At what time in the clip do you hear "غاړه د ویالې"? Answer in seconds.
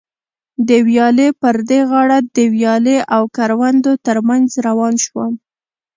1.89-2.97